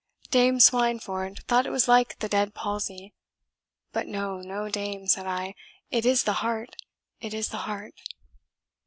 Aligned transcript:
Dame 0.31 0.59
Swineford 0.59 1.43
thought 1.43 1.67
it 1.67 1.71
was 1.71 1.87
like 1.87 2.17
the 2.17 2.27
dead 2.27 2.55
palsy. 2.55 3.13
But 3.91 4.07
no, 4.07 4.39
no, 4.41 4.67
dame, 4.67 5.05
said 5.05 5.27
I, 5.27 5.53
it 5.91 6.07
is 6.07 6.23
the 6.23 6.33
heart, 6.41 6.75
it 7.19 7.35
is 7.35 7.49
the 7.49 7.57
heart." 7.69 7.93